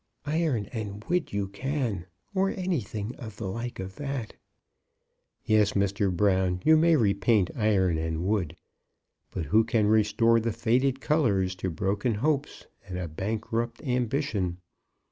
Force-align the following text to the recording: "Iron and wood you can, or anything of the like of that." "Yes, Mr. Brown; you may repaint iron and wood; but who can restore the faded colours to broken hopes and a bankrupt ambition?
"Iron 0.25 0.65
and 0.73 1.03
wood 1.03 1.31
you 1.31 1.47
can, 1.47 2.07
or 2.33 2.49
anything 2.49 3.15
of 3.17 3.37
the 3.37 3.45
like 3.45 3.79
of 3.79 3.97
that." 3.97 4.33
"Yes, 5.45 5.73
Mr. 5.73 6.11
Brown; 6.11 6.59
you 6.65 6.75
may 6.75 6.95
repaint 6.95 7.51
iron 7.55 7.99
and 7.99 8.23
wood; 8.25 8.57
but 9.29 9.45
who 9.45 9.63
can 9.63 9.85
restore 9.85 10.39
the 10.39 10.53
faded 10.53 11.01
colours 11.01 11.53
to 11.57 11.69
broken 11.69 12.15
hopes 12.15 12.65
and 12.87 12.97
a 12.97 13.07
bankrupt 13.07 13.83
ambition? 13.83 14.57